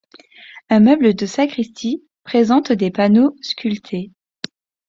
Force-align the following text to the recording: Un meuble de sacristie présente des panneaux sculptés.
Un 0.71 0.79
meuble 0.79 1.13
de 1.13 1.27
sacristie 1.27 2.03
présente 2.23 2.71
des 2.71 2.89
panneaux 2.89 3.35
sculptés. 3.43 4.11